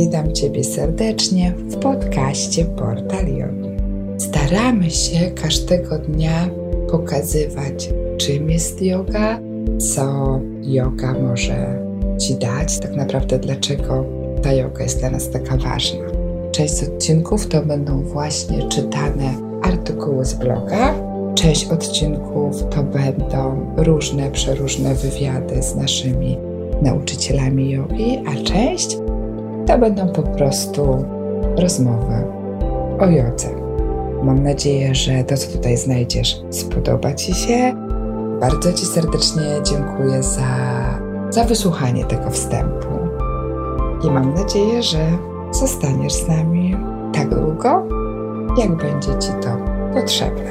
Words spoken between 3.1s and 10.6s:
Yogi. Staramy się każdego dnia pokazywać, czym jest yoga, co